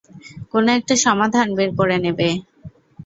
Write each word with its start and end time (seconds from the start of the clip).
কোনো 0.51 0.69
একটা 0.77 0.95
সমাধান 1.05 1.47
বের 1.57 1.69
করে 1.79 1.97
নেবে। 2.05 2.29